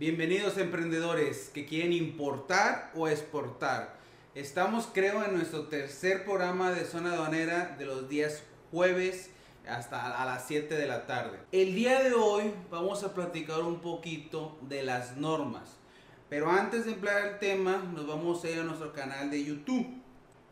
[0.00, 3.98] Bienvenidos emprendedores que quieren importar o exportar.
[4.34, 9.28] Estamos creo en nuestro tercer programa de zona aduanera de los días jueves
[9.68, 11.38] hasta a las 7 de la tarde.
[11.52, 15.76] El día de hoy vamos a platicar un poquito de las normas.
[16.30, 19.86] Pero antes de emplear el tema, nos vamos a ir a nuestro canal de YouTube.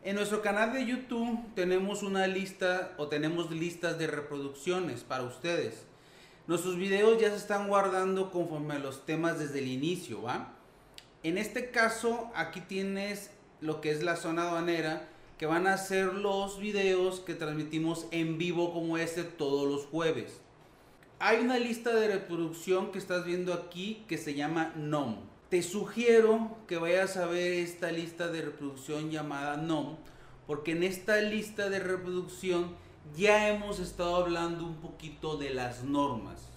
[0.03, 5.88] En nuestro canal de YouTube tenemos una lista o tenemos listas de reproducciones para ustedes.
[6.49, 10.55] Nuestros videos ya se están guardando conforme a los temas desde el inicio, ¿va?
[11.21, 13.29] En este caso, aquí tienes
[13.61, 18.39] lo que es la zona aduanera, que van a ser los videos que transmitimos en
[18.39, 20.41] vivo como este todos los jueves.
[21.19, 26.57] Hay una lista de reproducción que estás viendo aquí que se llama NOM te sugiero
[26.67, 29.97] que vayas a ver esta lista de reproducción llamada NOM,
[30.45, 32.75] porque en esta lista de reproducción
[33.15, 36.48] ya hemos estado hablando un poquito de las normas,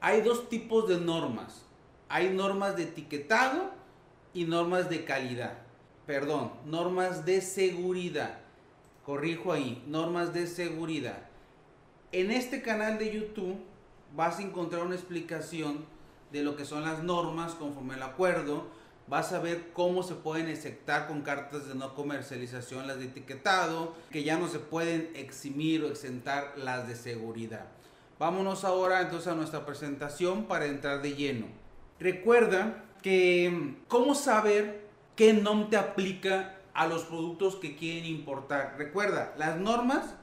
[0.00, 1.62] Hay dos tipos de normas.
[2.08, 3.70] Hay normas de etiquetado
[4.32, 5.58] y normas de calidad.
[6.06, 8.38] Perdón, normas de seguridad.
[9.04, 11.18] Corrijo ahí, normas de seguridad.
[12.12, 13.56] En este canal de YouTube
[14.14, 15.84] vas a encontrar una explicación
[16.30, 18.66] de lo que son las normas conforme al acuerdo.
[19.06, 23.94] Vas a ver cómo se pueden exceptar con cartas de no comercialización las de etiquetado,
[24.10, 27.66] que ya no se pueden eximir o exentar las de seguridad.
[28.18, 31.46] Vámonos ahora entonces a nuestra presentación para entrar de lleno.
[31.98, 38.76] Recuerda que cómo saber qué NOM te aplica a los productos que quieren importar.
[38.78, 40.14] Recuerda, las normas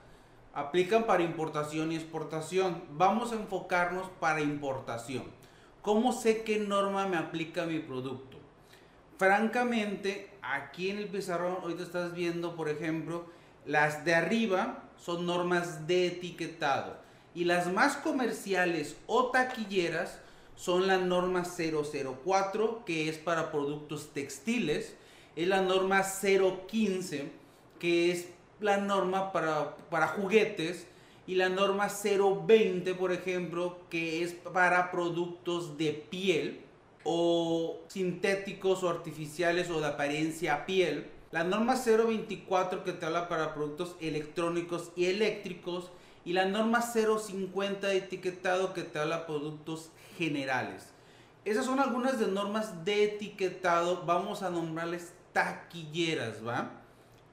[0.54, 2.82] aplican para importación y exportación.
[2.92, 5.24] Vamos a enfocarnos para importación.
[5.82, 8.38] ¿Cómo sé qué norma me aplica mi producto?
[9.18, 13.26] Francamente, aquí en el pizarrón, ahorita estás viendo, por ejemplo,
[13.66, 20.20] las de arriba son normas de etiquetado y las más comerciales o taquilleras
[20.56, 24.96] son la norma 004 que es para productos textiles,
[25.36, 27.32] es la norma 015
[27.80, 28.28] que es
[28.60, 30.88] la norma para, para juguetes
[31.28, 36.62] y la norma 020, por ejemplo, que es para productos de piel
[37.04, 41.10] o sintéticos o artificiales o de apariencia piel.
[41.32, 45.92] La norma 024 que te habla para productos electrónicos y eléctricos
[46.26, 50.88] y la norma 050 de etiquetado que te habla productos generales.
[51.46, 56.72] Esas son algunas de normas de etiquetado, vamos a nombrarles taquilleras, ¿va?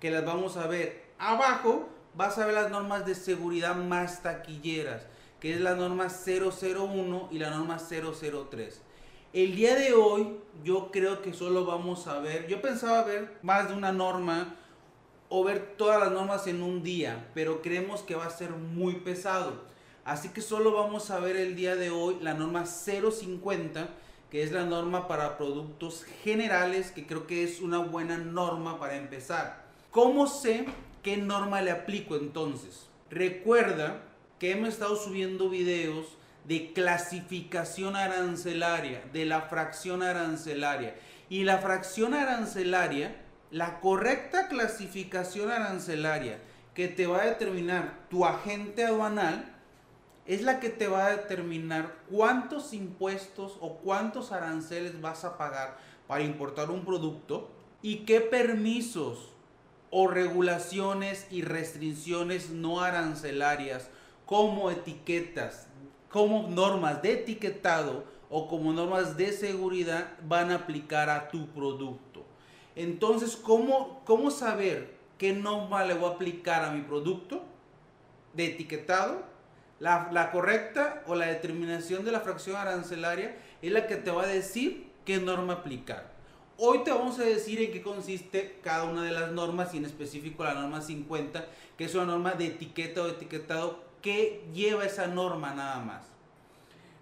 [0.00, 5.06] Que las vamos a ver abajo vas a ver las normas de seguridad más taquilleras,
[5.40, 8.82] que es la norma 001 y la norma 003.
[9.32, 13.68] El día de hoy yo creo que solo vamos a ver, yo pensaba ver más
[13.68, 14.56] de una norma
[15.28, 18.96] o ver todas las normas en un día, pero creemos que va a ser muy
[18.96, 19.62] pesado.
[20.04, 23.88] Así que solo vamos a ver el día de hoy la norma 050,
[24.30, 28.96] que es la norma para productos generales, que creo que es una buena norma para
[28.96, 29.68] empezar.
[29.90, 30.66] ¿Cómo sé
[31.02, 32.86] ¿Qué norma le aplico entonces?
[33.10, 34.02] Recuerda
[34.38, 36.06] que hemos estado subiendo videos
[36.44, 40.96] de clasificación arancelaria, de la fracción arancelaria.
[41.30, 43.16] Y la fracción arancelaria,
[43.50, 46.38] la correcta clasificación arancelaria
[46.74, 49.54] que te va a determinar tu agente aduanal,
[50.26, 55.78] es la que te va a determinar cuántos impuestos o cuántos aranceles vas a pagar
[56.06, 57.50] para importar un producto
[57.80, 59.30] y qué permisos
[59.90, 63.88] o regulaciones y restricciones no arancelarias
[64.26, 65.66] como etiquetas,
[66.10, 72.07] como normas de etiquetado o como normas de seguridad van a aplicar a tu producto.
[72.76, 77.42] Entonces, ¿cómo, cómo saber qué norma le voy a aplicar a mi producto
[78.34, 79.22] de etiquetado?
[79.80, 84.24] La, la correcta o la determinación de la fracción arancelaria es la que te va
[84.24, 86.12] a decir qué norma aplicar.
[86.56, 89.84] Hoy te vamos a decir en qué consiste cada una de las normas y en
[89.84, 91.46] específico la norma 50,
[91.76, 96.04] que es una norma de etiqueta o etiquetado que lleva esa norma nada más.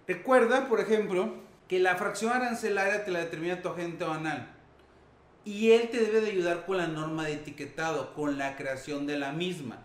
[0.07, 1.35] Recuerda, por ejemplo,
[1.69, 4.56] que la fracción arancelaria te la determina tu agente banal
[5.47, 9.17] y él te debe de ayudar con la norma de etiquetado, con la creación de
[9.17, 9.79] la misma.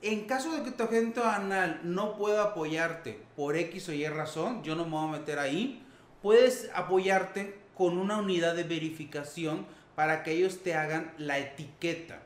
[0.00, 4.64] En caso de que tu agente banal no pueda apoyarte por X o Y razón,
[4.64, 5.84] yo no me voy a meter ahí,
[6.22, 12.22] puedes apoyarte con una unidad de verificación para que ellos te hagan la etiqueta.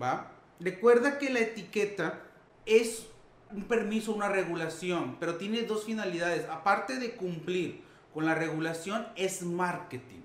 [0.00, 0.30] ¿Va?
[0.60, 2.20] Recuerda que la etiqueta
[2.66, 3.06] es
[3.50, 6.46] un permiso, una regulación, pero tiene dos finalidades.
[6.50, 7.80] Aparte de cumplir
[8.12, 10.20] con la regulación, es marketing.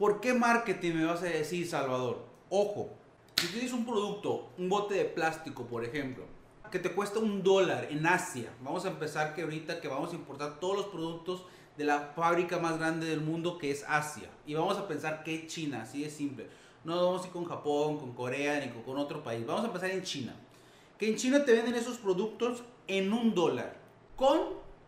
[0.00, 2.24] ¿Por qué marketing me vas a decir, Salvador?
[2.48, 2.88] Ojo,
[3.36, 6.24] si tienes un producto, un bote de plástico, por ejemplo,
[6.70, 10.14] que te cuesta un dólar en Asia, vamos a empezar que ahorita que vamos a
[10.14, 11.44] importar todos los productos
[11.76, 14.30] de la fábrica más grande del mundo que es Asia.
[14.46, 16.46] Y vamos a pensar que China, así de simple.
[16.82, 19.46] No vamos a ir con Japón, con Corea, ni con otro país.
[19.46, 20.34] Vamos a pensar en China.
[20.96, 23.76] Que en China te venden esos productos en un dólar.
[24.16, 24.40] Con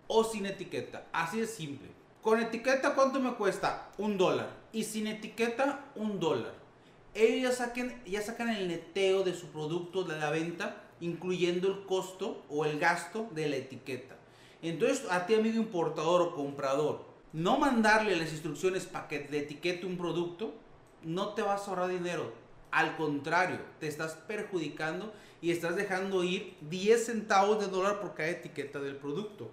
[0.07, 1.07] o sin etiqueta.
[1.13, 1.92] Así de simple.
[2.23, 3.91] Con etiqueta, ¿cuánto me cuesta?
[3.99, 4.49] Un dólar.
[4.73, 6.55] Y sin etiqueta, un dólar.
[7.15, 11.85] Ellos ya, saquen, ya sacan el neteo de su producto de la venta, incluyendo el
[11.85, 14.15] costo o el gasto de la etiqueta.
[14.63, 19.85] Entonces, a ti, amigo importador o comprador, no mandarle las instrucciones para que te etiquete
[19.85, 20.55] un producto,
[21.03, 22.33] no te vas a ahorrar dinero.
[22.71, 28.29] Al contrario, te estás perjudicando y estás dejando ir 10 centavos de dólar por cada
[28.29, 29.51] etiqueta del producto.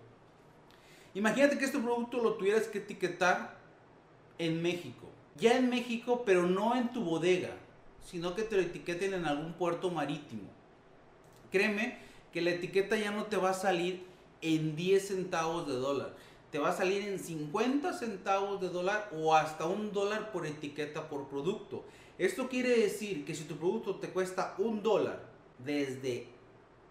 [1.13, 3.57] Imagínate que este producto lo tuvieras que etiquetar
[4.37, 5.07] en México.
[5.35, 7.55] Ya en México, pero no en tu bodega,
[8.03, 10.49] sino que te lo etiqueten en algún puerto marítimo.
[11.51, 11.97] Créeme
[12.31, 14.03] que la etiqueta ya no te va a salir
[14.41, 16.15] en 10 centavos de dólar.
[16.51, 21.09] Te va a salir en 50 centavos de dólar o hasta un dólar por etiqueta
[21.09, 21.83] por producto.
[22.17, 25.23] Esto quiere decir que si tu producto te cuesta un dólar
[25.57, 26.27] desde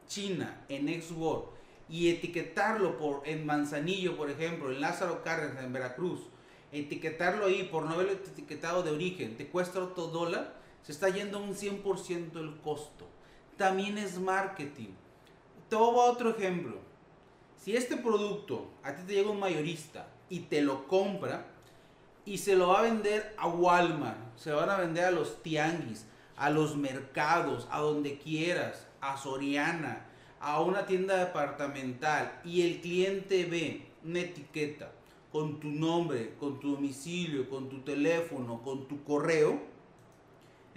[0.06, 1.57] China en Exworld
[1.88, 6.20] y etiquetarlo por en Manzanillo, por ejemplo, en Lázaro Cárdenas, en Veracruz,
[6.73, 11.43] etiquetarlo ahí por no haberlo etiquetado de origen, te cuesta otro dólar, se está yendo
[11.43, 13.06] un 100% el costo.
[13.56, 14.90] También es marketing.
[15.70, 16.79] A otro ejemplo.
[17.56, 21.46] Si este producto a ti te llega un mayorista y te lo compra
[22.25, 25.43] y se lo va a vender a Walmart, se lo van a vender a los
[25.43, 26.06] tianguis,
[26.37, 30.07] a los mercados, a donde quieras, a Soriana,
[30.40, 34.93] a una tienda departamental y el cliente ve una etiqueta
[35.32, 39.61] con tu nombre, con tu domicilio, con tu teléfono, con tu correo,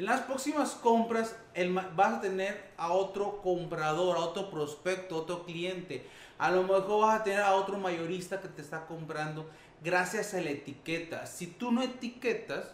[0.02, 1.36] en las próximas compras
[1.96, 6.08] vas a tener a otro comprador, a otro prospecto, a otro cliente.
[6.40, 9.48] A lo mejor vas a tener a otro mayorista que te está comprando
[9.84, 11.28] gracias a la etiqueta.
[11.28, 12.74] Si tú no etiquetas,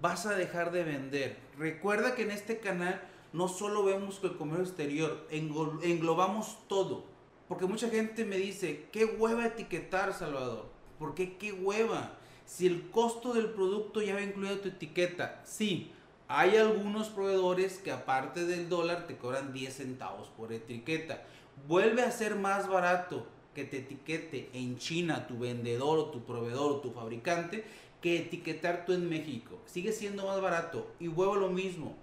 [0.00, 1.36] vas a dejar de vender.
[1.58, 3.00] Recuerda que en este canal
[3.32, 7.04] no solo vemos el comercio exterior, englobamos todo.
[7.48, 10.66] Porque mucha gente me dice, qué hueva etiquetar, Salvador.
[10.98, 12.12] ¿Por qué qué hueva?
[12.46, 15.42] Si el costo del producto ya va incluido tu etiqueta.
[15.44, 15.92] Sí,
[16.28, 21.22] hay algunos proveedores que aparte del dólar te cobran 10 centavos por etiqueta.
[21.68, 26.72] Vuelve a ser más barato que te etiquete en China tu vendedor o tu proveedor
[26.72, 27.64] o tu fabricante
[28.00, 29.58] que etiquetar tú en México.
[29.66, 31.96] Sigue siendo más barato y vuelvo lo mismo.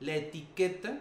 [0.00, 0.98] La etiqueta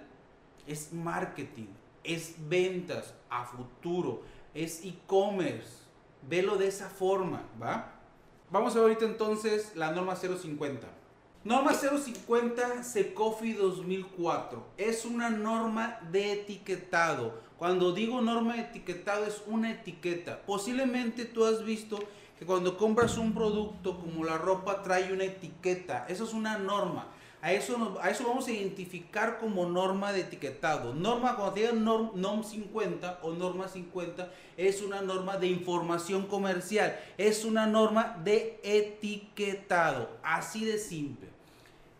[0.67, 1.67] es marketing,
[2.03, 4.23] es ventas a futuro,
[4.53, 5.79] es e-commerce.
[6.27, 7.93] Velo de esa forma, ¿va?
[8.51, 10.85] Vamos a ver ahorita entonces la norma 050.
[11.45, 17.39] Norma 050 Secofi 2004 es una norma de etiquetado.
[17.57, 20.41] Cuando digo norma de etiquetado es una etiqueta.
[20.45, 21.97] Posiblemente tú has visto
[22.37, 26.05] que cuando compras un producto como la ropa trae una etiqueta.
[26.09, 27.07] Eso es una norma.
[27.41, 30.93] A eso, a eso vamos a identificar como norma de etiquetado.
[30.93, 36.99] Norma, cuando te digan norm, 50 o norma 50, es una norma de información comercial.
[37.17, 40.09] Es una norma de etiquetado.
[40.21, 41.29] Así de simple.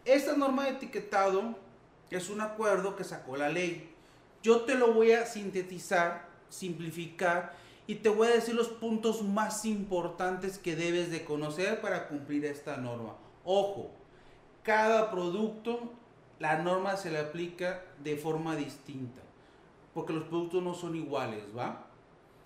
[0.04, 1.56] Esta norma de etiquetado
[2.10, 3.90] es un acuerdo que sacó la ley.
[4.44, 7.54] Yo te lo voy a sintetizar, simplificar
[7.88, 12.46] y te voy a decir los puntos más importantes que debes de conocer para cumplir
[12.46, 13.16] esta norma.
[13.46, 13.99] Ojo,
[14.64, 15.92] cada producto,
[16.40, 19.22] la norma se le aplica de forma distinta,
[19.94, 21.88] porque los productos no son iguales, ¿va?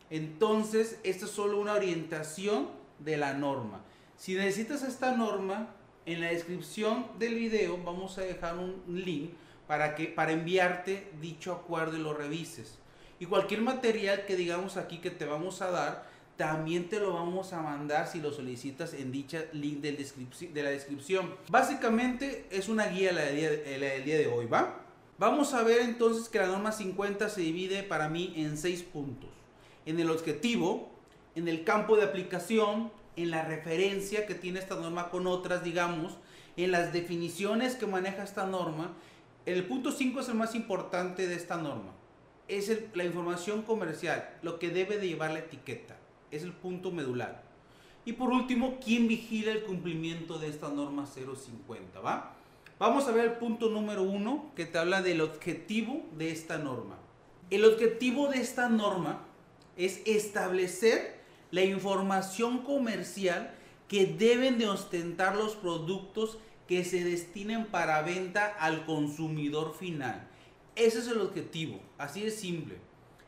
[0.10, 3.82] Entonces, esta es solo una orientación de la norma.
[4.18, 5.70] Si necesitas esta norma,
[6.06, 9.32] en la descripción del video vamos a dejar un link
[9.68, 12.78] para, que, para enviarte dicho acuerdo y lo revises.
[13.20, 17.54] Y cualquier material que digamos aquí que te vamos a dar, también te lo vamos
[17.54, 21.36] a mandar si lo solicitas en dicha link de la descripción.
[21.50, 24.80] Básicamente es una guía la del, día, del día de hoy, ¿va?
[25.20, 29.30] Vamos a ver entonces que la norma 50 se divide para mí en seis puntos.
[29.86, 30.90] En el objetivo,
[31.36, 36.18] en el campo de aplicación, en la referencia que tiene esta norma con otras, digamos,
[36.58, 38.96] en las definiciones que maneja esta norma.
[39.46, 41.92] El punto 5 es el más importante de esta norma.
[42.48, 45.98] Es la información comercial, lo que debe de llevar la etiqueta
[46.36, 47.44] es el punto medular.
[48.06, 52.00] Y por último, ¿quién vigila el cumplimiento de esta norma 050?
[52.00, 52.36] ¿va?
[52.80, 56.98] Vamos a ver el punto número uno que te habla del objetivo de esta norma.
[57.50, 59.22] El objetivo de esta norma
[59.78, 61.22] es establecer
[61.52, 63.54] la información comercial
[63.88, 70.28] que deben de ostentar los productos que se destinen para venta al consumidor final.
[70.76, 72.78] Ese es el objetivo, así de simple.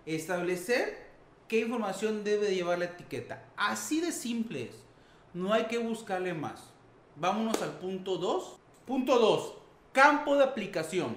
[0.06, 1.05] Establecer
[1.48, 3.44] qué información debe llevar la etiqueta.
[3.58, 4.75] Así de simple es.
[5.34, 6.64] no hay que buscarle más.
[7.16, 8.58] Vámonos al punto 2.
[8.86, 9.54] Punto 2.
[9.92, 11.16] Campo de aplicación.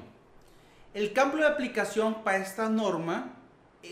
[0.94, 3.34] El campo de aplicación para esta norma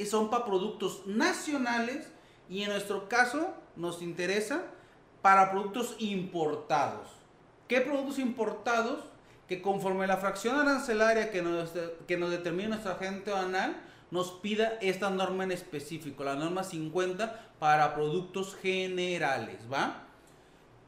[0.08, 2.08] son para productos nacionales
[2.48, 4.62] y en nuestro caso nos interesa
[5.22, 7.08] para productos importados.
[7.68, 9.04] ¿Qué productos importados?
[9.48, 11.70] Que conforme la fracción arancelaria que nos,
[12.06, 13.76] que nos determina nuestro agente banal,
[14.16, 20.04] nos pida esta norma en específico, la norma 50 para productos generales, ¿va?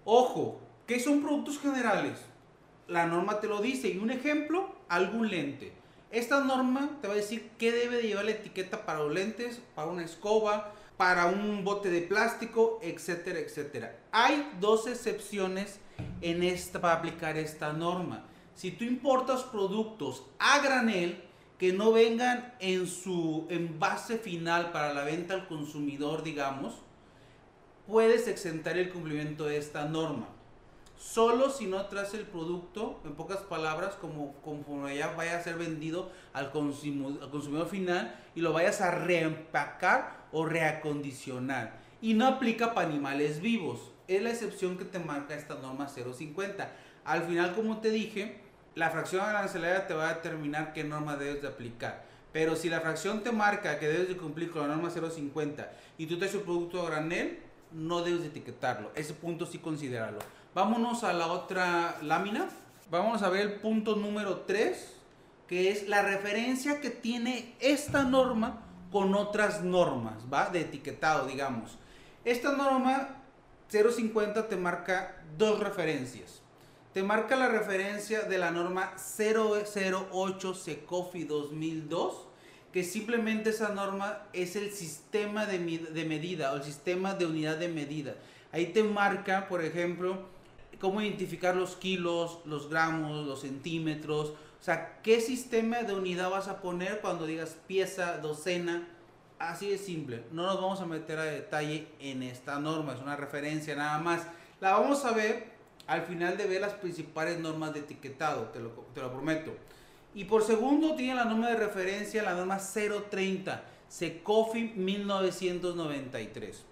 [0.07, 2.19] Ojo, ¿qué son productos generales?
[2.87, 5.75] La norma te lo dice y un ejemplo, algún lente.
[6.11, 9.61] Esta norma te va a decir qué debe de llevar la etiqueta para los lentes,
[9.75, 13.95] para una escoba, para un bote de plástico, etcétera, etcétera.
[14.11, 15.81] Hay dos excepciones
[16.23, 18.25] en esta, para aplicar esta norma.
[18.55, 21.28] Si tú importas productos a granel
[21.59, 26.75] que no vengan en su envase final para la venta al consumidor, digamos,
[27.87, 30.29] puedes exentar el cumplimiento de esta norma
[30.99, 35.57] solo si no traes el producto, en pocas palabras, como conforme ya vaya a ser
[35.57, 41.79] vendido al consumidor, al consumidor final y lo vayas a reempacar o reacondicionar.
[42.03, 43.93] Y no aplica para animales vivos.
[44.09, 46.71] Es la excepción que te marca esta norma 050.
[47.05, 48.41] Al final, como te dije,
[48.79, 52.05] la fracción arancelaria te va a determinar qué norma debes de aplicar.
[52.33, 56.07] Pero si la fracción te marca que debes de cumplir con la norma 050 y
[56.07, 57.41] tú traes el producto a granel,
[57.73, 58.93] no debes de etiquetarlo.
[58.95, 60.21] Ese punto sí considéralo.
[60.55, 62.49] Vámonos a la otra lámina.
[62.89, 64.95] Vamos a ver el punto número 3,
[65.49, 68.61] que es la referencia que tiene esta norma
[68.93, 70.51] con otras normas, ¿va?
[70.51, 71.77] De etiquetado, digamos.
[72.25, 73.17] Esta norma
[73.71, 76.38] 050 te marca dos referencias.
[76.99, 82.27] Te marca la referencia de la norma 008 SECOFI 2002,
[82.73, 87.57] que simplemente esa norma es el sistema de, de medida o el sistema de unidad
[87.57, 88.17] de medida.
[88.51, 90.19] Ahí te marca, por ejemplo,
[90.81, 94.31] cómo identificar los kilos, los gramos, los centímetros.
[94.31, 98.89] O sea, ¿qué sistema de unidad vas a poner cuando digas pieza, docena?
[99.39, 100.25] Así de simple.
[100.33, 104.27] No nos vamos a meter a detalle en esta norma, es una referencia nada más.
[104.61, 105.58] La vamos a ver
[105.89, 109.57] al final de ver las principales normas de etiquetado, te lo, te lo prometo.
[110.15, 116.65] Y por segundo tiene la norma de referencia, la norma 030, SECOFI 1993.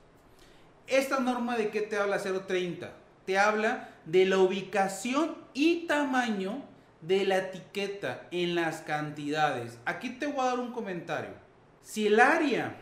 [0.87, 2.93] ¿Esta norma de qué te habla 030?
[3.27, 6.63] te habla de la ubicación y tamaño
[7.03, 9.79] de la etiqueta en las cantidades.
[9.85, 11.35] Aquí te voy a dar un comentario.
[11.83, 12.77] Si el área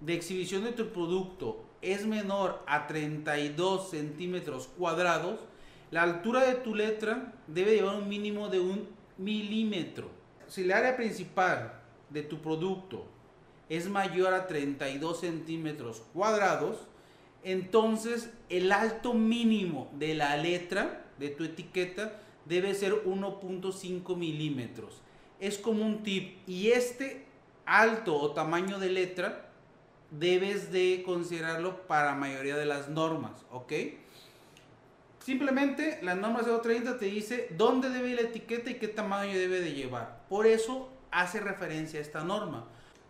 [0.00, 5.40] de exhibición de tu producto es menor a 32 centímetros cuadrados,
[5.90, 10.10] la altura de tu letra debe llevar un mínimo de un milímetro.
[10.46, 11.80] Si el área principal
[12.10, 13.06] de tu producto
[13.68, 16.86] es mayor a 32 centímetros cuadrados,
[17.42, 25.00] entonces el alto mínimo de la letra de tu etiqueta debe ser 1.5 milímetros.
[25.38, 26.38] Es como un tip.
[26.46, 27.26] Y este
[27.64, 29.47] alto o tamaño de letra
[30.10, 33.72] debes de considerarlo para la mayoría de las normas, ¿ok?
[35.20, 39.60] Simplemente la norma 030 te dice dónde debe ir la etiqueta y qué tamaño debe
[39.60, 40.24] de llevar.
[40.28, 42.66] Por eso hace referencia a esta norma.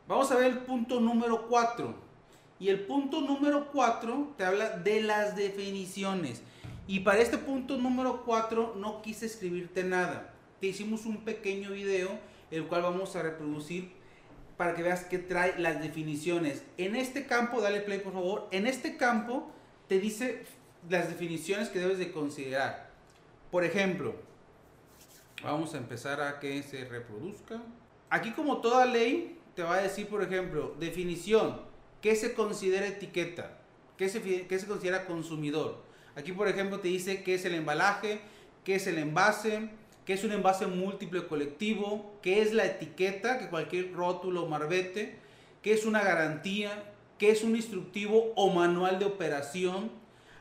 [0.09, 1.95] Vamos a ver el punto número 4
[2.59, 6.43] y el punto número 4 te habla de las definiciones.
[6.88, 10.35] Y para este punto número 4 no quise escribirte nada.
[10.61, 12.09] Te hicimos un pequeño video,
[12.50, 13.93] el cual vamos a reproducir
[14.58, 16.62] para que veas que trae las definiciones.
[16.76, 19.50] En este campo, dale play por favor, en este campo
[19.88, 20.44] te dice
[20.90, 22.90] las definiciones que debes de considerar.
[23.50, 24.14] Por ejemplo,
[25.42, 27.62] vamos a empezar a que se reproduzca.
[28.10, 31.66] Aquí como toda ley te va a decir, por ejemplo, definición,
[32.00, 33.58] ¿Qué se considera etiqueta?
[33.96, 35.82] ¿Qué se, se considera consumidor?
[36.14, 38.20] Aquí, por ejemplo, te dice qué es el embalaje,
[38.64, 39.70] qué es el envase,
[40.08, 45.18] qué es un envase múltiple colectivo, qué es la etiqueta, que cualquier rótulo o marbete,
[45.60, 49.90] qué es una garantía, qué es un instructivo o manual de operación.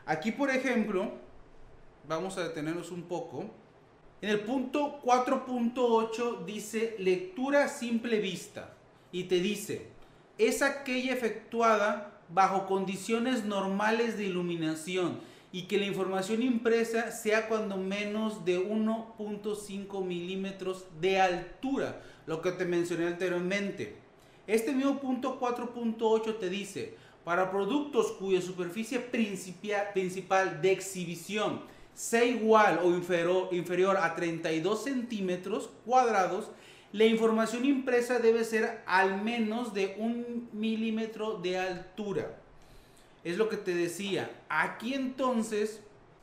[0.06, 1.12] Aquí, por ejemplo,
[2.08, 3.44] vamos a detenernos un poco.
[4.22, 8.72] En el punto 4.8 dice lectura simple vista
[9.12, 9.88] y te dice,
[10.38, 15.20] es aquella efectuada bajo condiciones normales de iluminación
[15.50, 22.52] y que la información impresa sea cuando menos de 1.5 milímetros de altura, lo que
[22.52, 23.96] te mencioné anteriormente.
[24.46, 31.60] Este mismo punto 4.8 te dice, para productos cuya superficie principal de exhibición
[31.94, 36.50] sea igual o inferior, inferior a 32 centímetros cuadrados,
[36.92, 42.38] la información impresa debe ser al menos de un milímetro de altura.
[43.24, 44.30] Es lo que te decía.
[44.48, 45.80] Aquí entonces,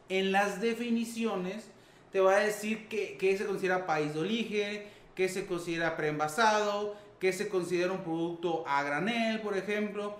[0.09, 1.69] en las definiciones,
[2.11, 4.83] te va a decir que, se considera país de origen,
[5.15, 10.15] que se considera preenvasado, que se considera un producto a granel, por ejemplo.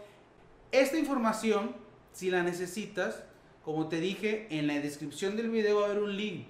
[0.72, 1.76] Esta información,
[2.12, 3.24] si la necesitas,
[3.64, 6.48] como te dije, en la descripción del video va a haber un link.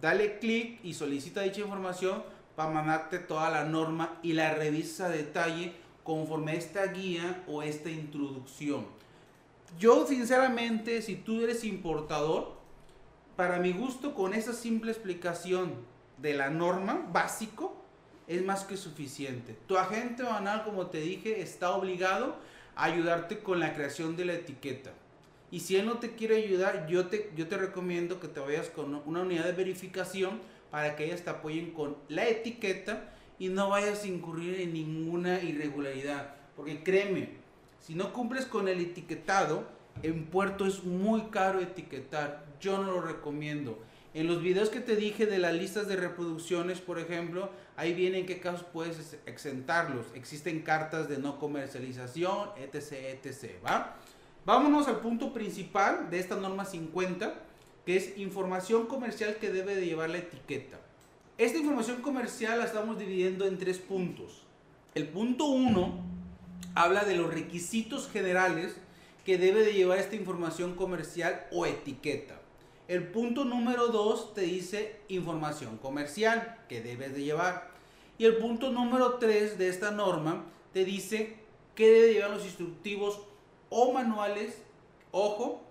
[0.00, 2.22] Dale clic y solicita dicha información
[2.56, 7.62] para mandarte toda la norma y la revisa a detalle conforme a esta guía o
[7.62, 8.99] esta introducción.
[9.78, 12.52] Yo sinceramente, si tú eres importador,
[13.36, 15.74] para mi gusto con esa simple explicación
[16.18, 17.76] de la norma básico
[18.26, 19.56] es más que suficiente.
[19.66, 22.36] Tu agente banal, como te dije, está obligado
[22.76, 24.92] a ayudarte con la creación de la etiqueta.
[25.50, 28.68] Y si él no te quiere ayudar, yo te, yo te recomiendo que te vayas
[28.68, 33.70] con una unidad de verificación para que ellas te apoyen con la etiqueta y no
[33.70, 36.36] vayas a incurrir en ninguna irregularidad.
[36.54, 37.39] Porque créeme,
[37.80, 39.64] si no cumples con el etiquetado,
[40.02, 42.44] en puerto es muy caro etiquetar.
[42.60, 43.78] Yo no lo recomiendo.
[44.12, 48.18] En los videos que te dije de las listas de reproducciones, por ejemplo, ahí viene
[48.18, 50.06] en qué casos puedes exentarlos.
[50.14, 53.96] Existen cartas de no comercialización, etc, etc, ¿va?
[54.44, 57.34] Vámonos al punto principal de esta norma 50,
[57.86, 60.80] que es información comercial que debe de llevar la etiqueta.
[61.38, 64.42] Esta información comercial la estamos dividiendo en tres puntos.
[64.94, 66.09] El punto 1
[66.74, 68.76] habla de los requisitos generales
[69.24, 72.40] que debe de llevar esta información comercial o etiqueta.
[72.88, 77.70] El punto número 2 te dice información comercial que debes de llevar.
[78.18, 81.36] Y el punto número 3 de esta norma te dice
[81.74, 83.20] que debe llevar los instructivos
[83.68, 84.60] o manuales,
[85.12, 85.62] ojo,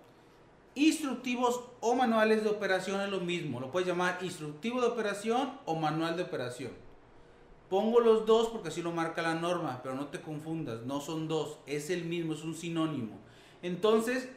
[0.74, 3.60] instructivos o manuales de operación es lo mismo.
[3.60, 6.72] Lo puedes llamar instructivo de operación o manual de operación.
[7.70, 11.28] Pongo los dos porque así lo marca la norma, pero no te confundas, no son
[11.28, 13.16] dos, es el mismo, es un sinónimo.
[13.62, 14.28] Entonces,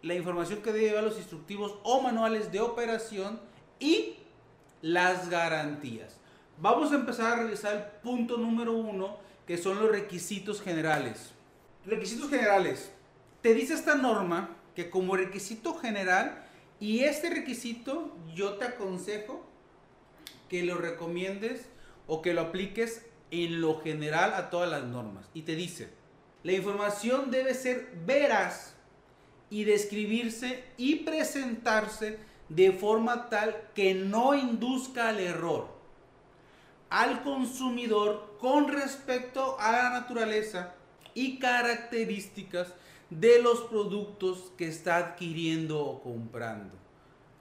[0.00, 3.38] la información que debe llevar los instructivos o manuales de operación
[3.78, 4.14] y
[4.80, 6.16] las garantías.
[6.58, 11.32] Vamos a empezar a revisar el punto número uno, que son los requisitos generales.
[11.84, 12.92] Requisitos generales.
[13.42, 16.46] Te dice esta norma que como requisito general,
[16.78, 19.44] y este requisito yo te aconsejo
[20.48, 21.66] que lo recomiendes
[22.10, 25.26] o que lo apliques en lo general a todas las normas.
[25.32, 25.88] Y te dice,
[26.42, 28.74] la información debe ser veraz
[29.48, 32.18] y describirse y presentarse
[32.48, 35.80] de forma tal que no induzca al error
[36.90, 40.74] al consumidor con respecto a la naturaleza
[41.14, 42.74] y características
[43.08, 46.74] de los productos que está adquiriendo o comprando.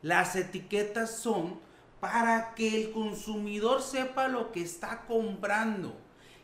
[0.01, 1.59] Las etiquetas son
[1.99, 5.93] para que el consumidor sepa lo que está comprando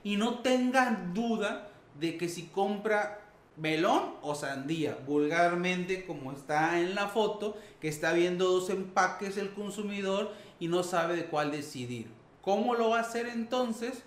[0.03, 3.21] y no tenga duda de que si compra
[3.57, 9.53] melón o sandía, vulgarmente como está en la foto, que está viendo dos empaques el
[9.53, 12.09] consumidor y no sabe de cuál decidir.
[12.41, 14.03] ¿Cómo lo va a hacer entonces?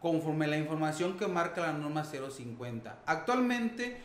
[0.00, 2.98] Conforme la información que marca la norma 050.
[3.06, 3.96] Actualmente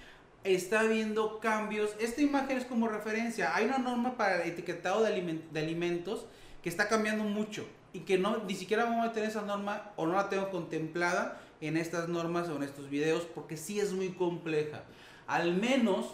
[0.44, 1.92] está habiendo cambios.
[2.00, 3.56] Esta imagen es como referencia.
[3.56, 6.26] Hay una norma para el etiquetado de, de alimentos
[6.62, 10.06] que está cambiando mucho y que no ni siquiera vamos a tener esa norma o
[10.06, 14.10] no la tengo contemplada en estas normas o en estos videos porque sí es muy
[14.10, 14.84] compleja.
[15.26, 16.14] Al menos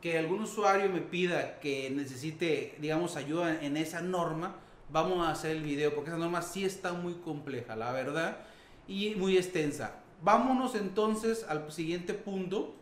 [0.00, 4.56] que algún usuario me pida que necesite, digamos, ayuda en esa norma,
[4.90, 8.38] vamos a hacer el video porque esa norma sí está muy compleja, la verdad,
[8.88, 10.02] y muy extensa.
[10.22, 12.74] Vámonos entonces al siguiente punto.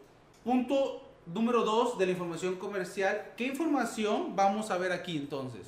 [0.45, 3.33] Punto número 2 de la información comercial.
[3.37, 5.67] ¿Qué información vamos a ver aquí entonces?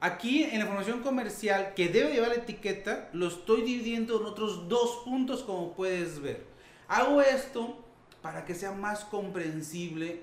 [0.00, 4.68] Aquí en la información comercial que debe llevar la etiqueta, lo estoy dividiendo en otros
[4.68, 6.46] dos puntos como puedes ver.
[6.86, 7.76] Hago esto
[8.22, 10.22] para que sea más comprensible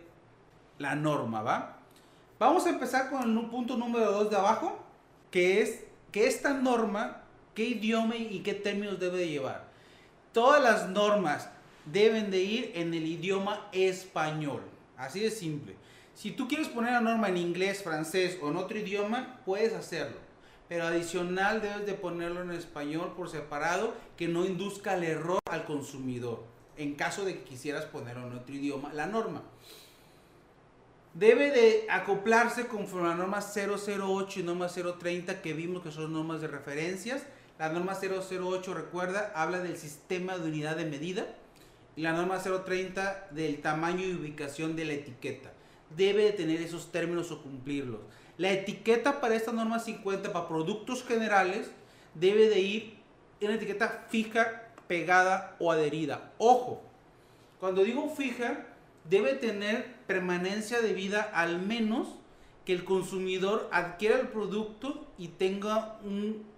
[0.80, 1.80] la norma, ¿va?
[2.40, 4.80] Vamos a empezar con el punto número 2 de abajo,
[5.30, 9.66] que es que esta norma, qué idioma y qué términos debe de llevar.
[10.32, 11.50] Todas las normas
[11.86, 14.62] deben de ir en el idioma español,
[14.98, 15.76] así de simple.
[16.16, 20.16] Si tú quieres poner la norma en inglés, francés o en otro idioma, puedes hacerlo.
[20.70, 25.66] Pero adicional debes de ponerlo en español por separado que no induzca el error al
[25.66, 26.46] consumidor.
[26.78, 29.44] En caso de que quisieras ponerlo en otro idioma, la norma.
[31.14, 36.14] Debe de acoplarse conforme a la norma 008 y norma 030 que vimos que son
[36.14, 37.24] normas de referencias.
[37.60, 41.26] La norma 008, recuerda, habla del sistema de unidad de medida.
[41.98, 45.55] Y la norma 030 del tamaño y ubicación de la etiqueta
[45.96, 48.02] debe de tener esos términos o cumplirlos.
[48.38, 51.72] La etiqueta para esta norma 50 para productos generales
[52.14, 52.98] debe de ir
[53.40, 56.34] en una etiqueta fija, pegada o adherida.
[56.38, 56.82] Ojo,
[57.60, 58.66] cuando digo fija
[59.10, 62.08] debe tener permanencia de vida al menos
[62.66, 66.56] que el consumidor adquiera el producto y tenga un,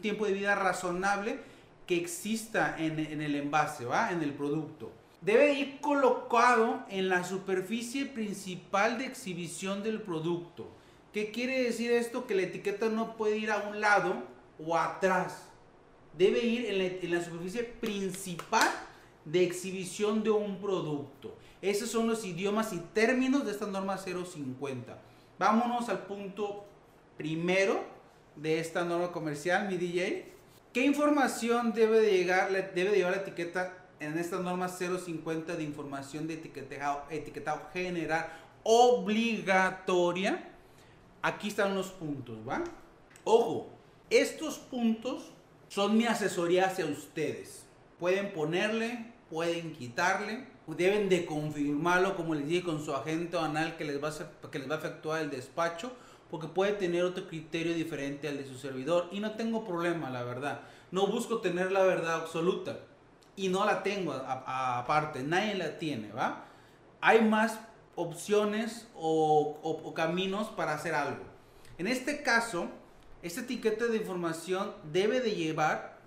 [0.00, 1.40] tiempo de vida razonable
[1.86, 4.12] que exista en, en, el envase, ¿va?
[4.12, 4.92] En el producto.
[5.24, 10.68] Debe ir colocado en la superficie principal de exhibición del producto.
[11.14, 12.26] ¿Qué quiere decir esto?
[12.26, 14.22] Que la etiqueta no puede ir a un lado
[14.58, 15.48] o atrás.
[16.18, 18.68] Debe ir en la, superficie principal
[19.24, 21.34] de exhibición de un producto.
[21.62, 25.00] Esos son los idiomas y términos de esta norma 050.
[25.38, 26.66] Vámonos al punto
[27.16, 27.82] primero
[28.36, 30.34] de esta norma comercial, mi DJ.
[30.74, 35.62] ¿Qué información debe de llegar, debe de llevar la etiqueta en esta norma 050 de
[35.62, 38.28] información de etiquetado, etiquetado general
[38.62, 40.50] obligatoria?
[41.22, 42.62] Aquí están los puntos, ¿va?
[43.24, 43.68] Ojo,
[44.10, 45.30] estos puntos
[45.68, 47.64] son mi asesoría hacia ustedes.
[47.98, 53.84] Pueden ponerle, pueden quitarle, deben de confirmarlo, como les dije, con su agente anal que
[53.84, 55.92] les va a, que les va a efectuar el despacho,
[56.30, 59.08] porque puede tener otro criterio diferente al de su servidor.
[59.12, 60.60] Y no tengo problema, la verdad.
[60.90, 62.78] No busco tener la verdad absoluta.
[63.36, 66.44] Y no la tengo aparte, nadie la tiene, ¿va?
[67.00, 67.58] Hay más
[67.96, 71.24] opciones o, o caminos para hacer algo.
[71.78, 72.68] En este caso,
[73.22, 75.98] esta etiqueta de información debe de llevar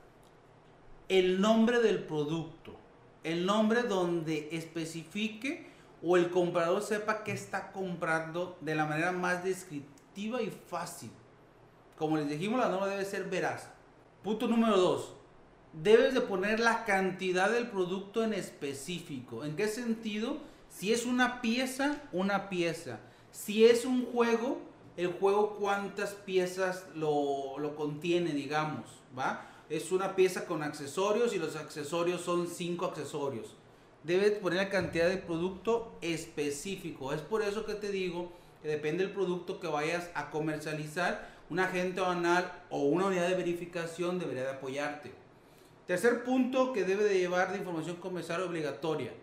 [1.10, 2.78] el nombre del producto
[3.28, 5.68] el nombre donde especifique
[6.02, 11.12] o el comprador sepa que está comprando de la manera más descriptiva y fácil.
[11.98, 13.70] Como les dijimos, la norma debe ser veraz.
[14.24, 15.14] Punto número 2.
[15.84, 19.46] Debes de poner la cantidad del producto en específico.
[19.46, 20.38] ¿En qué sentido?
[20.70, 23.00] Si es una pieza, una pieza.
[23.32, 24.60] Si es un juego,
[24.96, 28.86] el juego cuántas piezas lo, lo contiene, digamos,
[29.18, 29.48] ¿va?
[29.70, 33.54] es una pieza con accesorios y los accesorios son cinco accesorios.
[34.04, 37.14] Debes poner la cantidad de producto específico.
[37.14, 41.60] Es por eso que te digo que depende del producto que vayas a comercializar, un
[41.60, 45.27] agente banal o una unidad de verificación debería de apoyarte.
[45.88, 49.14] Tercer punto que debe de llevar de información comercial obligatoria.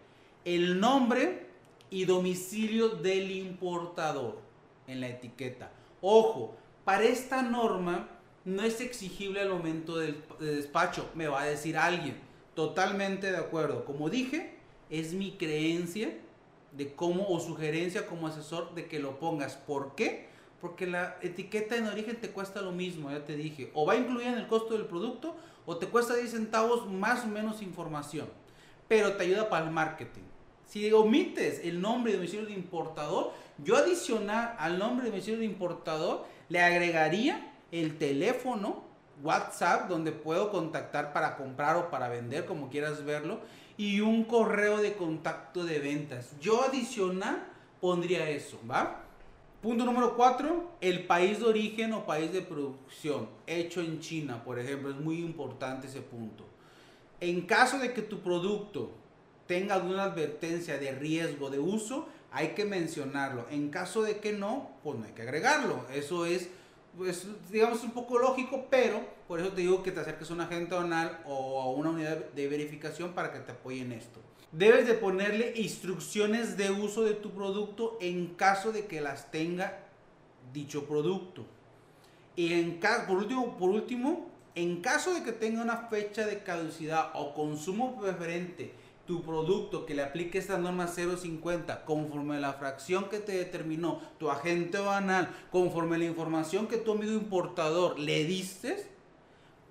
[0.46, 1.46] El nombre
[1.90, 4.38] y domicilio del importador
[4.87, 5.70] en la etiqueta.
[6.00, 8.09] Ojo, para esta norma
[8.46, 12.16] no es exigible al momento del, despacho, me va a decir alguien.
[12.55, 13.85] Totalmente de acuerdo.
[13.85, 14.55] Como dije,
[14.88, 16.16] es mi creencia
[16.72, 19.57] de cómo o sugerencia como asesor de que lo pongas.
[19.57, 20.29] ¿Por qué?
[20.62, 23.70] Porque la etiqueta en origen te cuesta lo mismo, ya te dije.
[23.74, 27.29] O va incluida en el costo del producto o te cuesta 10 centavos más o
[27.29, 28.29] menos información.
[28.88, 30.22] Pero te ayuda para el marketing.
[30.66, 35.46] Si omites el nombre de domicilio de importador, yo adicionar al nombre de domicilio de
[35.46, 38.83] importador le agregaría el teléfono,
[39.22, 43.40] WhatsApp, donde puedo contactar para comprar o para vender, como quieras verlo,
[43.77, 46.38] y un correo de contacto de ventas.
[46.40, 47.46] Yo adicional
[47.81, 49.03] pondría eso, ¿va?
[49.64, 54.59] Punto número 4, el país de origen o país de producción, hecho en China, por
[54.59, 56.44] ejemplo, es muy importante ese punto.
[57.18, 58.90] En caso de que tu producto
[59.46, 63.46] tenga alguna advertencia de riesgo de uso, hay que mencionarlo.
[63.48, 65.87] En caso de que no, pues no hay que agregarlo.
[65.94, 66.50] Eso es
[66.94, 70.42] pues digamos un poco lógico, pero por eso te digo que te acerques a un
[70.42, 74.20] agente donal o a una unidad de verificación para que te apoyen esto.
[74.56, 79.80] Debes de ponerle instrucciones de uso de tu producto en caso de que las tenga
[80.52, 81.44] dicho producto.
[82.36, 86.44] Y en caso, por último, por último, en caso de que tenga una fecha de
[86.44, 88.72] caducidad o consumo preferente
[89.08, 94.00] tu producto que le aplique esta norma 050 conforme a la fracción que te determinó
[94.18, 98.93] tu agente banal, conforme a la información que tu amigo importador le diste,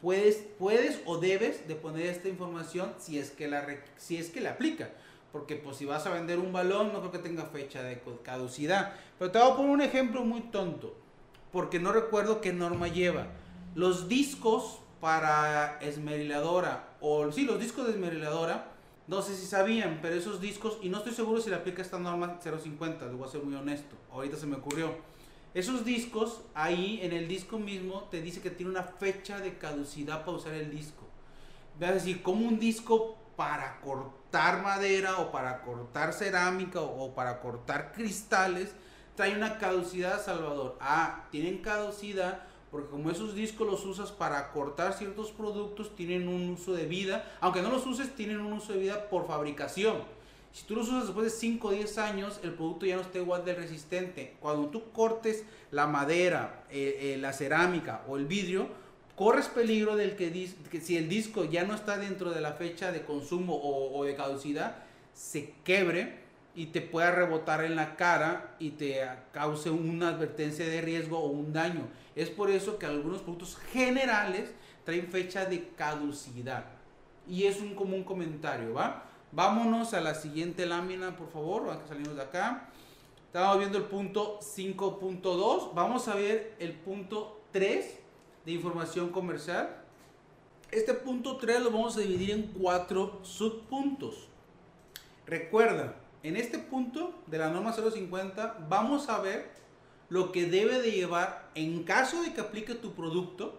[0.03, 3.65] puedes, puedes o debes de poner esta información si es que la
[3.97, 4.91] si es que le aplica.
[5.31, 8.93] Porque pues si vas a vender un balón no creo que tenga fecha de caducidad.
[9.17, 10.95] Pero te voy a poner un ejemplo muy tonto.
[11.51, 13.27] Porque no recuerdo qué norma lleva.
[13.73, 18.73] Los discos para esmeriladora o sí, los discos de esmeriladora
[19.07, 21.99] no sé si sabían, pero esos discos, y no estoy seguro si le aplica esta
[21.99, 24.95] norma 050, les voy a ser muy honesto, ahorita se me ocurrió.
[25.53, 30.25] Esos discos, ahí en el disco mismo, te dice que tiene una fecha de caducidad
[30.25, 31.03] para usar el disco.
[31.77, 37.13] Voy a decir, como un disco para cortar madera o para cortar cerámica o, o
[37.15, 38.73] para cortar cristales
[39.15, 40.77] trae una caducidad, Salvador.
[40.79, 46.49] Ah, tienen caducidad porque como esos discos los usas para cortar ciertos productos, tienen un
[46.49, 49.97] uso de vida, aunque no los uses, tienen un uso de vida por fabricación.
[50.53, 53.17] Si tú los usas después de 5 o 10 años, el producto ya no está
[53.17, 54.35] igual de resistente.
[54.39, 58.67] Cuando tú cortes la madera, eh, eh, la cerámica o el vidrio,
[59.15, 60.31] corres peligro del que,
[60.69, 64.03] que, si el disco ya no está dentro de la fecha de consumo o, o
[64.03, 64.75] de caducidad,
[65.15, 66.19] se quebre
[66.53, 71.29] y te pueda rebotar en la cara y te cause una advertencia de riesgo o
[71.29, 71.87] un daño.
[72.15, 74.51] Es por eso que algunos productos generales
[74.85, 76.65] traen fecha de caducidad.
[77.27, 79.09] Y es un común comentario, ¿va?
[79.35, 81.67] Vámonos a la siguiente lámina, por favor.
[81.71, 82.69] A salimos de acá.
[83.25, 85.73] Estamos viendo el punto 5.2.
[85.73, 87.99] Vamos a ver el punto 3
[88.45, 89.75] de información comercial.
[90.69, 94.27] Este punto 3 lo vamos a dividir en cuatro subpuntos.
[95.25, 99.49] Recuerda, en este punto de la norma 050 vamos a ver
[100.09, 103.57] lo que debe de llevar en caso de que aplique tu producto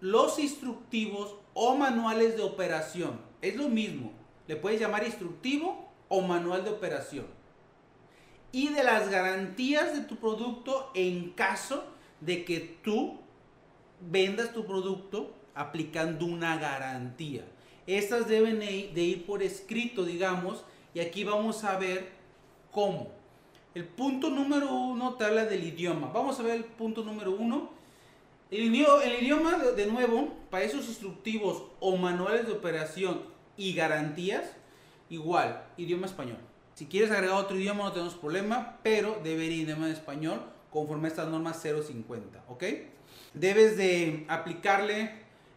[0.00, 3.20] los instructivos o manuales de operación.
[3.42, 4.12] Es lo mismo,
[4.48, 7.26] le puedes llamar instructivo o manual de operación.
[8.50, 11.84] Y de las garantías de tu producto en caso
[12.20, 13.18] de que tú
[14.00, 17.44] vendas tu producto aplicando una garantía.
[17.86, 22.10] Estas deben de ir por escrito, digamos, y aquí vamos a ver
[22.70, 23.12] cómo.
[23.74, 26.10] El punto número uno te habla del idioma.
[26.12, 27.70] Vamos a ver el punto número uno.
[28.50, 33.20] El idioma, de nuevo, para esos instructivos o manuales de operación
[33.58, 34.44] y garantías,
[35.10, 36.38] igual, idioma español.
[36.74, 40.40] Si quieres agregar otro idioma no tenemos problema, pero debe ir idioma español
[40.70, 42.64] conforme a estas normas 050, ¿ok?
[43.34, 45.10] Debes de aplicarle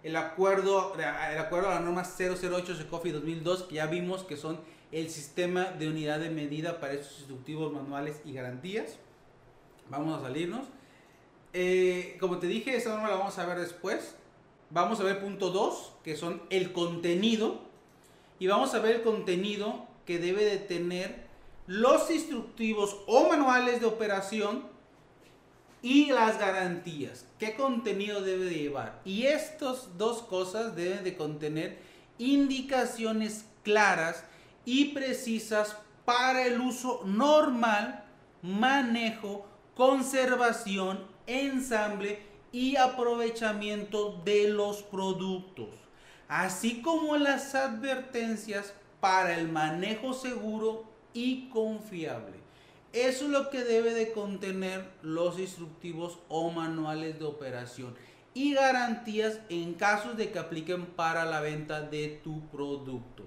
[0.04, 4.60] el acuerdo, el acuerdo a la norma 008 SECOFI 2002, que ya vimos que son
[4.92, 8.98] el sistema de unidad de medida para estos instructivos manuales y garantías.
[9.90, 10.68] Vamos a salirnos.
[11.54, 14.16] Eh, como te dije, esa norma la vamos a ver después.
[14.70, 17.62] Vamos a ver punto 2, que son el contenido.
[18.42, 21.28] Y vamos a ver el contenido que debe de tener
[21.68, 24.64] los instructivos o manuales de operación
[25.84, 27.28] y las garantías.
[27.38, 29.00] ¿Qué contenido debe de llevar?
[29.06, 31.78] Y estas dos cosas deben de contener
[32.18, 34.24] indicaciones claras
[34.66, 38.06] y precisas para el uso normal,
[38.42, 45.70] manejo, conservación, ensamble y aprovechamiento de los productos,
[46.32, 52.38] así como las advertencias para el manejo seguro y confiable.
[52.94, 57.96] Eso es lo que debe de contener los instructivos o manuales de operación
[58.34, 63.26] y garantías en casos de que apliquen para la venta de tu producto.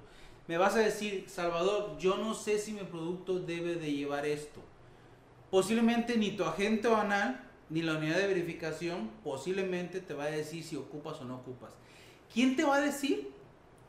[0.48, 4.62] Me vas a decir, Salvador, yo no sé si mi producto debe de llevar esto.
[5.50, 10.64] Posiblemente ni tu agente banal ni la unidad de verificación posiblemente te va a decir
[10.64, 11.74] si ocupas o no ocupas.
[12.34, 13.30] ¿Quién te va a decir?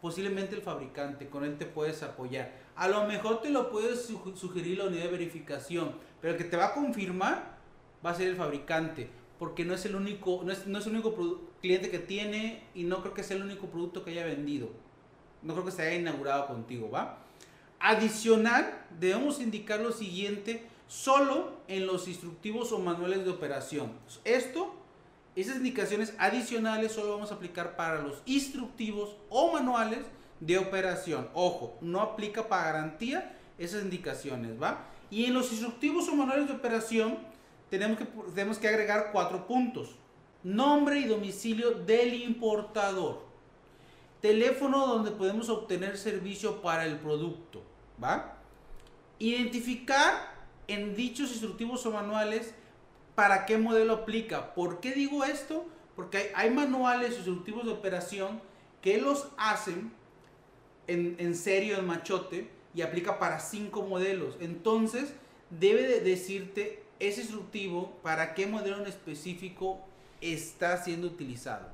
[0.02, 2.54] Posiblemente el fabricante, con él te puedes apoyar.
[2.76, 4.06] A lo mejor te lo puedes
[4.36, 7.58] sugerir la unidad de verificación, pero el que te va a confirmar
[8.06, 11.90] va a ser el fabricante, porque no es el único, no es, el único cliente
[11.90, 14.70] que tiene y no creo que sea el único producto que haya vendido
[15.46, 17.20] no creo que se haya inaugurado contigo, ¿va?
[17.80, 23.92] Adicional, debemos indicar lo siguiente solo en los instructivos o manuales de operación.
[24.24, 24.74] Esto,
[25.36, 30.00] esas indicaciones adicionales solo vamos a aplicar para los instructivos o manuales
[30.40, 31.30] de operación.
[31.34, 34.86] Ojo, no aplica para garantía esas indicaciones, ¿va?
[35.10, 37.18] Y en los instructivos o manuales de operación
[37.70, 39.96] tenemos que, tenemos que agregar cuatro puntos.
[40.44, 43.26] Nombre y domicilio del importador
[44.22, 47.62] teléfono donde podemos obtener servicio para el producto,
[48.04, 48.38] ¿va?
[49.20, 50.34] Identificar
[50.68, 52.56] en dichos instructivos o manuales
[53.16, 54.54] para qué modelo aplica.
[54.54, 55.66] ¿Por qué digo esto?
[55.96, 58.42] Porque hay, manuales instructivos de operación
[58.82, 59.92] que los hacen
[60.88, 64.36] en, en serio, en machote, y aplica para cinco modelos.
[64.42, 65.14] Entonces,
[65.50, 69.80] debe de decirte ese instructivo para qué modelo en específico
[70.20, 71.70] está siendo utilizado.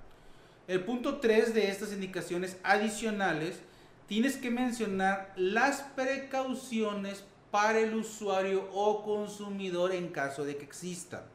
[0.67, 3.60] El punto 3 de estas indicaciones adicionales,
[4.08, 11.25] tienes que mencionar las precauciones para el usuario o consumidor en caso de que exista.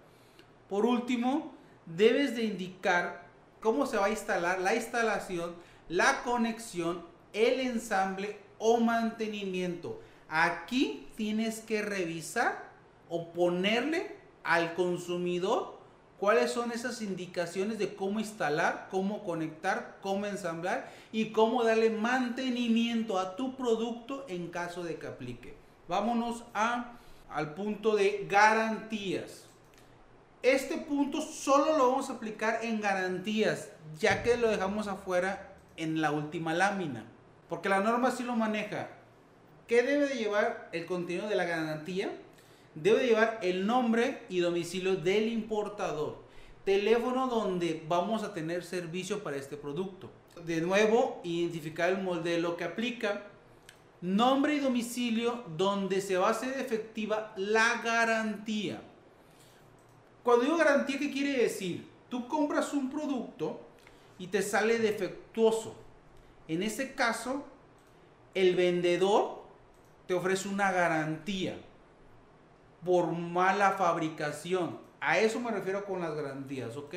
[0.69, 1.53] Por último,
[1.85, 3.27] debes de indicar
[3.61, 5.55] cómo se va a instalar la instalación,
[5.89, 10.01] la conexión, el ensamble o mantenimiento.
[10.29, 12.71] Aquí tienes que revisar
[13.09, 15.77] o ponerle al consumidor
[16.19, 23.19] cuáles son esas indicaciones de cómo instalar, cómo conectar, cómo ensamblar y cómo darle mantenimiento
[23.19, 25.66] a tu producto en caso de que aplique.
[25.89, 26.99] Vámonos a,
[27.31, 29.45] al punto de garantías.
[30.43, 36.01] Este punto solo lo vamos a aplicar en garantías, ya que lo dejamos afuera en
[36.01, 37.05] la última lámina,
[37.49, 38.89] porque la norma sí lo maneja.
[39.67, 42.13] ¿Qué debe de llevar el contenido de la garantía?
[42.77, 46.19] debe llevar el nombre y domicilio del importador,
[46.65, 50.11] teléfono donde vamos a tener servicio para este producto.
[50.45, 53.23] De nuevo, identificar el modelo que aplica,
[54.01, 58.83] nombre y domicilio donde se va a hacer efectiva la garantía.
[60.23, 61.89] Cuando digo garantía, ¿qué quiere decir?
[62.09, 63.61] Tú compras un producto
[64.19, 65.75] y te sale defectuoso.
[66.49, 67.45] En ese caso,
[68.35, 69.43] el vendedor
[70.07, 71.59] te ofrece una garantía
[72.85, 74.79] por mala fabricación.
[75.01, 76.95] A eso me refiero con las garantías, ¿ok?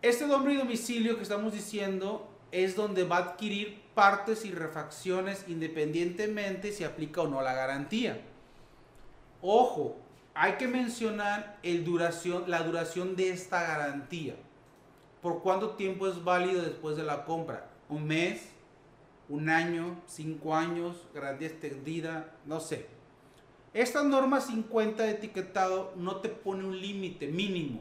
[0.00, 5.46] Este nombre y domicilio que estamos diciendo es donde va a adquirir partes y refacciones
[5.48, 8.20] independientemente si aplica o no la garantía.
[9.40, 9.96] Ojo,
[10.34, 14.34] hay que mencionar la duración de esta garantía.
[15.20, 17.70] ¿Por cuánto tiempo es válido después de la compra?
[17.88, 18.48] ¿Un mes?
[19.28, 20.00] ¿Un año?
[20.06, 20.96] ¿Cinco años?
[21.14, 22.34] ¿Garantía extendida?
[22.44, 22.86] No sé.
[23.72, 27.80] Esta norma 50 de etiquetado no te pone un límite mínimo.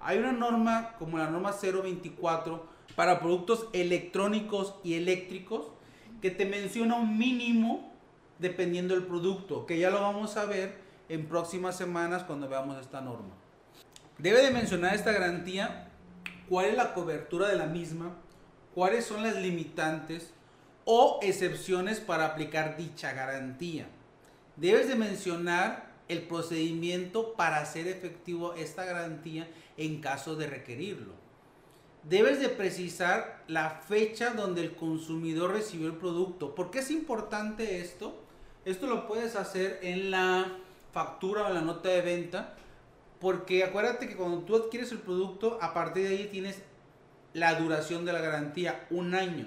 [0.00, 5.66] Hay una norma como la norma 024 para productos electrónicos y eléctricos
[6.20, 7.92] que te menciona un mínimo
[8.38, 10.76] dependiendo del producto, que ya lo vamos a ver
[11.08, 13.34] en próximas semanas cuando veamos esta norma.
[14.18, 15.88] Debe de mencionar esta garantía
[16.48, 18.16] cuál es la cobertura de la misma,
[18.74, 20.32] cuáles son las limitantes
[20.84, 23.86] o excepciones para aplicar dicha garantía.
[24.56, 31.21] Debes de mencionar el procedimiento para hacer efectivo esta garantía en caso de requerirlo.
[32.04, 36.54] Debes de precisar la fecha donde el consumidor recibió el producto.
[36.54, 38.16] ¿Por qué es importante esto?
[38.64, 40.58] Esto lo puedes hacer en la
[40.92, 42.54] factura o en la nota de venta.
[43.20, 46.60] Porque acuérdate que cuando tú adquieres el producto, a partir de ahí tienes
[47.34, 49.46] la duración de la garantía, un año.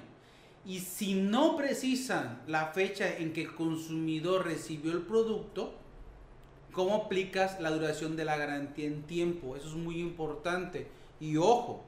[0.66, 5.76] Y si no precisan la fecha en que el consumidor recibió el producto,
[6.72, 9.56] ¿cómo aplicas la duración de la garantía en tiempo?
[9.56, 10.88] Eso es muy importante.
[11.20, 11.85] Y ojo,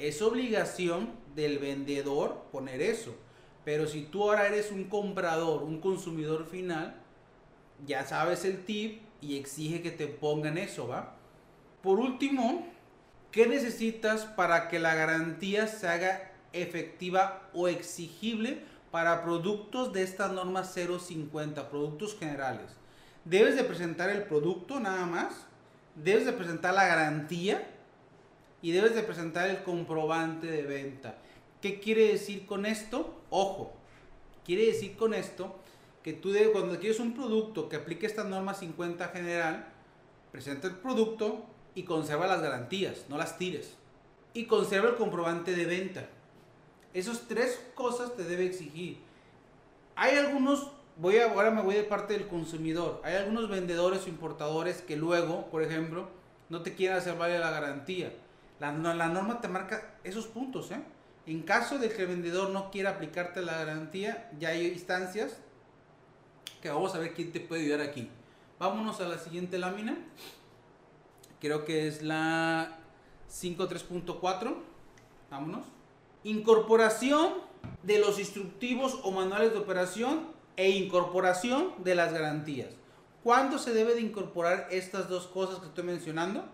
[0.00, 3.14] es obligación del vendedor poner eso.
[3.64, 6.96] Pero si tú ahora eres un comprador, un consumidor final,
[7.86, 11.14] ya sabes el tip y exige que te pongan eso, ¿va?
[11.82, 12.66] Por último,
[13.30, 20.28] ¿qué necesitas para que la garantía se haga efectiva o exigible para productos de esta
[20.28, 22.76] norma 050, productos generales.
[23.24, 25.46] Debes de presentar el producto nada más,
[25.94, 27.68] debes de presentar la garantía
[28.62, 31.18] y debes de presentar el comprobante de venta.
[31.60, 33.20] ¿Qué quiere decir con esto?
[33.30, 33.72] Ojo,
[34.44, 35.56] quiere decir con esto
[36.02, 39.68] que tú cuando quieres un producto que aplique esta norma 50 general,
[40.32, 41.44] presenta el producto
[41.74, 43.74] y conserva las garantías, no las tires.
[44.32, 46.08] Y conserva el comprobante de venta.
[46.94, 48.98] Esas tres cosas te debe exigir.
[49.96, 54.08] Hay algunos, voy a, ahora me voy de parte del consumidor, hay algunos vendedores o
[54.08, 56.08] importadores que luego, por ejemplo,
[56.48, 58.12] no te quieren hacer valer la garantía.
[58.60, 60.80] La, la norma te marca esos puntos, ¿eh?
[61.26, 65.38] En caso de que el vendedor no quiera aplicarte la garantía, ya hay instancias
[66.60, 68.10] que vamos a ver quién te puede ayudar aquí.
[68.58, 69.96] Vámonos a la siguiente lámina.
[71.40, 72.78] Creo que es la
[73.30, 74.56] 5.3.4.
[75.30, 75.64] Vámonos.
[76.24, 77.32] Incorporación
[77.82, 82.74] de los instructivos o manuales de operación e incorporación de las garantías.
[83.22, 86.44] ¿Cuándo se debe de incorporar estas dos cosas que estoy mencionando?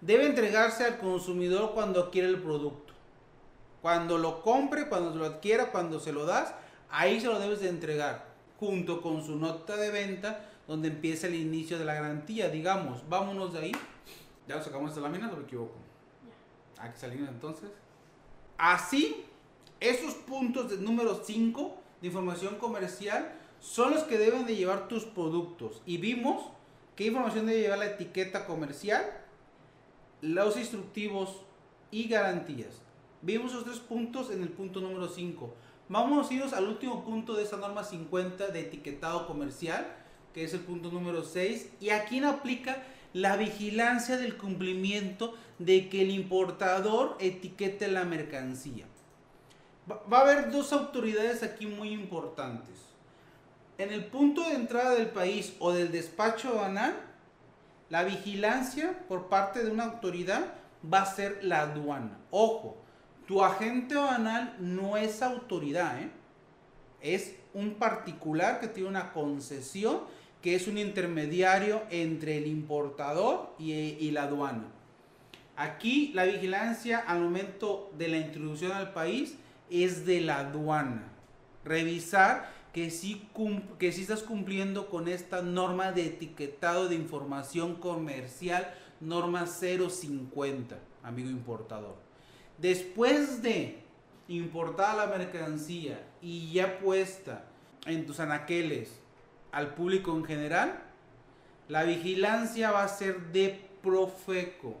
[0.00, 2.94] Debe entregarse al consumidor cuando adquiere el producto.
[3.82, 6.54] Cuando lo compre, cuando lo adquiera, cuando se lo das,
[6.90, 8.26] ahí se lo debes de entregar,
[8.58, 12.48] junto con su nota de venta, donde empieza el inicio de la garantía.
[12.48, 13.72] Digamos, vámonos de ahí.
[14.46, 15.74] ¿Ya lo sacamos esta lámina o me equivoco?
[16.78, 17.70] Hay que salir entonces.
[18.56, 19.24] Así,
[19.80, 25.04] esos puntos de número 5 de información comercial son los que deben de llevar tus
[25.04, 25.82] productos.
[25.86, 26.44] Y vimos
[26.96, 29.04] qué información debe llevar la etiqueta comercial,
[30.20, 31.42] los instructivos
[31.90, 32.80] y garantías.
[33.22, 35.54] Vimos esos tres puntos en el punto número 5.
[35.88, 39.86] Vamos a irnos al último punto de esa norma 50 de etiquetado comercial,
[40.34, 41.70] que es el punto número 6.
[41.80, 48.86] Y aquí aplica la vigilancia del cumplimiento de que el importador etiquete la mercancía.
[49.90, 52.76] Va a haber dos autoridades aquí muy importantes.
[53.78, 57.07] En el punto de entrada del país o del despacho aduanal,
[57.90, 62.18] la vigilancia por parte de una autoridad va a ser la aduana.
[62.30, 62.76] Ojo,
[63.26, 66.10] tu agente aduanal no es autoridad, ¿eh?
[67.00, 70.00] es un particular que tiene una concesión
[70.42, 74.64] que es un intermediario entre el importador y, la aduana.
[75.56, 79.36] Aquí la vigilancia al momento de la introducción al país
[79.68, 81.08] es de la aduana.
[81.64, 83.28] Revisar que sí,
[83.78, 91.96] que estás cumpliendo con esta norma de etiquetado de información comercial, norma 050, amigo importador.
[92.58, 93.78] Después de
[94.28, 97.44] importar la mercancía y ya puesta
[97.86, 98.98] en tus anaqueles
[99.52, 100.82] al público en general,
[101.68, 104.76] la vigilancia va a ser de Profeco,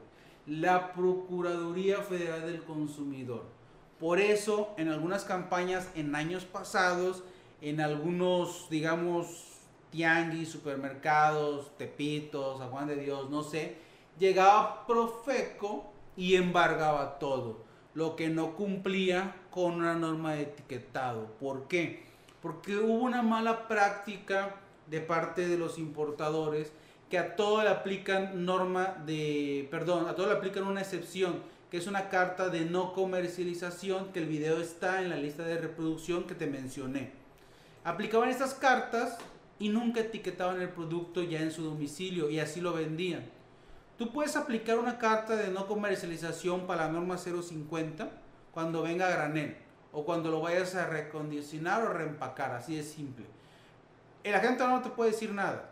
[0.46, 3.44] la Procuraduría Federal del Consumidor.
[4.00, 7.22] Por eso, en algunas campañas en años pasados,
[7.60, 9.58] en algunos, digamos,
[9.90, 13.76] tianguis, supermercados, tepitos, a Juan de Dios, no sé,
[14.18, 21.26] llegaba Profeco y embargaba todo, lo que no cumplía con una norma de etiquetado.
[21.40, 22.06] ¿Por qué?
[22.42, 24.56] Porque hubo una mala práctica
[24.86, 26.72] de parte de los importadores
[27.10, 31.78] que a todo le aplican norma de, perdón, a todo le aplican una excepción, que
[31.78, 36.24] es una carta de no comercialización, que el video está en la lista de reproducción
[36.24, 37.17] que te mencioné.
[37.84, 39.18] Aplicaban estas cartas
[39.58, 43.24] y nunca etiquetaban el producto ya en su domicilio y así lo vendían.
[43.96, 48.08] Tú puedes aplicar una carta de no comercialización para la norma 050
[48.52, 49.56] cuando venga a granel
[49.92, 53.26] o cuando lo vayas a recondicionar o reempacar, así de simple.
[54.22, 55.70] El agente no te puede decir nada.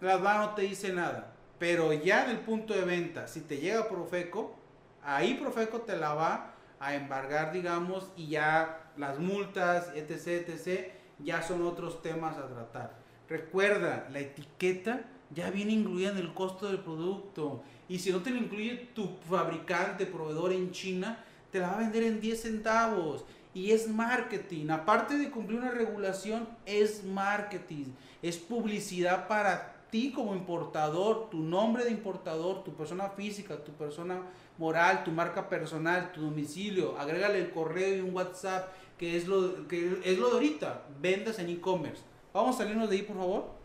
[0.00, 1.32] La no te dice nada.
[1.58, 4.54] Pero ya en el punto de venta, si te llega Profeco,
[5.02, 11.42] ahí Profeco te la va a embargar, digamos, y ya las multas, etc., etc., ya
[11.42, 12.96] son otros temas a tratar.
[13.28, 15.04] Recuerda, la etiqueta
[15.34, 17.62] ya viene incluida en el costo del producto.
[17.88, 21.78] Y si no te lo incluye tu fabricante, proveedor en China, te la va a
[21.78, 23.24] vender en 10 centavos.
[23.54, 24.70] Y es marketing.
[24.70, 27.86] Aparte de cumplir una regulación, es marketing.
[28.22, 34.22] Es publicidad para ti como importador, tu nombre de importador, tu persona física, tu persona
[34.58, 36.98] moral, tu marca personal, tu domicilio.
[36.98, 40.82] Agrégale el correo y un WhatsApp, que es lo, que es lo de ahorita.
[41.00, 42.02] Vendas en e-commerce.
[42.34, 43.58] Vamos a salirnos de ahí, por favor.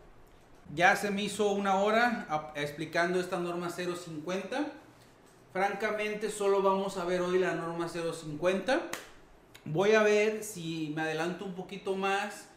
[0.74, 4.66] Ya se me hizo una hora explicando esta norma 050.
[5.52, 8.80] Francamente, solo vamos a ver hoy la norma 050.
[9.66, 12.48] Voy a ver si me adelanto un poquito más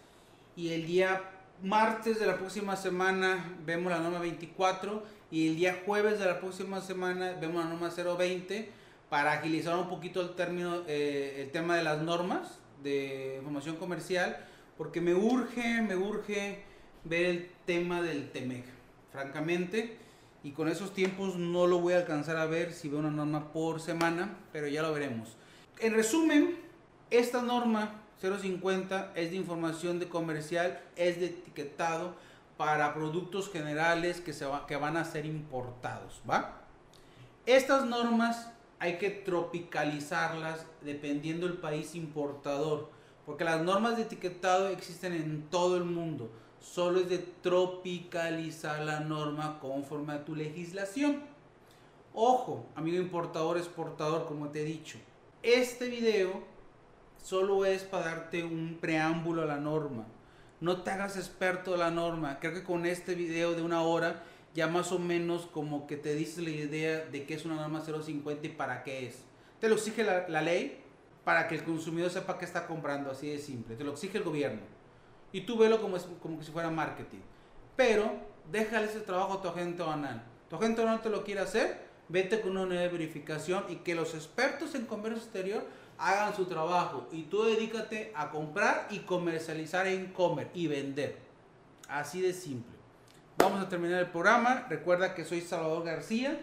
[0.55, 1.21] y el día
[1.63, 6.39] martes de la próxima semana vemos la norma 24 y el día jueves de la
[6.39, 8.69] próxima semana vemos la norma 020
[9.09, 14.45] para agilizar un poquito el término, eh, el tema de las normas de información comercial,
[14.77, 16.63] porque me urge, me urge
[17.03, 18.65] ver el tema del TEMEC,
[19.11, 19.97] francamente,
[20.43, 23.51] y con esos tiempos no lo voy a alcanzar a ver si veo una norma
[23.51, 25.35] por semana, pero ya lo veremos.
[25.79, 26.57] En resumen,
[27.09, 32.15] esta norma 050 es de información de comercial, es de etiquetado
[32.57, 36.61] para productos generales que, se van a ser importados, ¿va?
[37.45, 42.89] Estas normas hay que tropicalizarlas dependiendo del país importador,
[43.25, 46.29] porque las normas de etiquetado existen en todo el mundo
[46.59, 51.21] solo es de tropicalizar la norma conforme a tu legislación.
[52.13, 54.97] Ojo, amigo importador, exportador, como te he dicho.
[55.43, 56.43] Este video
[57.23, 60.05] solo es para darte un preámbulo a la norma.
[60.59, 62.39] No te hagas experto de la norma.
[62.39, 64.23] Creo que con este video de una hora
[64.55, 67.81] ya más o menos como que te dices la idea de qué es una norma
[67.81, 69.23] 050 y para qué es.
[69.59, 70.81] Te lo exige la, ley
[71.23, 73.75] para que el consumidor sepa qué está comprando, así de simple.
[73.75, 74.61] Te lo exige el gobierno
[75.31, 77.19] y tú velo como, como si fuera marketing.
[77.75, 78.11] Pero
[78.51, 80.23] déjale ese trabajo a tu agente banal.
[80.49, 81.79] Tu agente no te lo quiere hacer,
[82.09, 85.63] vete con una nueva verificación y que los expertos en comercio exterior
[85.97, 91.17] hagan su trabajo y tú dedícate a comprar y comercializar en comer y vender.
[91.89, 92.75] Así de simple.
[93.37, 94.65] Vamos a terminar el programa.
[94.69, 96.39] Recuerda que soy Salvador García,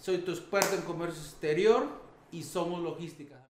[0.00, 1.86] soy tu experto en comercio exterior
[2.30, 3.35] y somos logística.